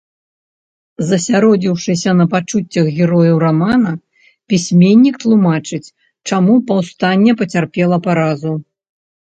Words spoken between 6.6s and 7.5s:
паўстанне